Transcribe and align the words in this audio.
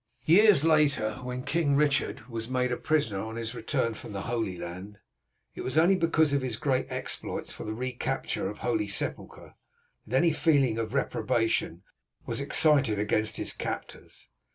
Years 0.25 0.65
later, 0.65 1.19
when 1.21 1.43
King 1.43 1.75
Richard 1.75 2.27
was 2.27 2.49
made 2.49 2.71
a 2.71 2.75
prisoner 2.75 3.19
on 3.19 3.35
his 3.35 3.53
return 3.53 3.93
from 3.93 4.13
the 4.13 4.23
Holy 4.23 4.57
Land, 4.57 4.97
it 5.53 5.61
was 5.61 5.77
only 5.77 5.95
because 5.95 6.33
of 6.33 6.41
his 6.41 6.57
great 6.57 6.87
exploits 6.91 7.51
for 7.51 7.65
the 7.65 7.75
recapture 7.75 8.49
of 8.49 8.55
the 8.55 8.61
Holy 8.63 8.87
Sepulchre 8.87 9.53
that 10.07 10.17
any 10.17 10.31
feeling 10.33 10.79
of 10.79 10.95
reprobation 10.95 11.83
was 12.25 12.39
excited 12.39 12.97
against 12.97 13.37
his 13.37 13.53
captors. 13.53 14.27